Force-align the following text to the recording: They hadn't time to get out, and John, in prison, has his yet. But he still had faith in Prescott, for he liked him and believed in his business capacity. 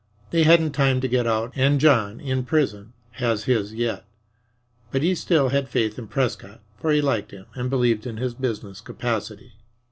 They 0.31 0.41
hadn't 0.45 0.71
time 0.71 0.99
to 1.01 1.07
get 1.07 1.27
out, 1.27 1.51
and 1.55 1.79
John, 1.79 2.19
in 2.19 2.43
prison, 2.43 2.93
has 3.21 3.43
his 3.43 3.75
yet. 3.75 4.03
But 4.89 5.03
he 5.03 5.13
still 5.13 5.49
had 5.49 5.69
faith 5.69 5.99
in 5.99 6.07
Prescott, 6.07 6.59
for 6.75 6.91
he 6.91 7.01
liked 7.01 7.29
him 7.29 7.45
and 7.53 7.69
believed 7.69 8.07
in 8.07 8.17
his 8.17 8.33
business 8.33 8.81
capacity. 8.81 9.53